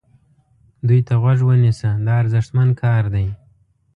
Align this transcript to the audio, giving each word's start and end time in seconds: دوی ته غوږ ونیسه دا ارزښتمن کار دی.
دوی 0.87 0.99
ته 1.07 1.13
غوږ 1.21 1.39
ونیسه 1.45 1.89
دا 2.05 2.13
ارزښتمن 2.21 2.69
کار 2.81 3.03
دی. 3.13 3.27